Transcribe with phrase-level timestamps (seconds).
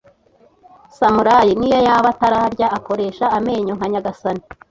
[0.97, 4.43] Samurai, niyo yaba atararya, akoresha amenyo nka nyagasani.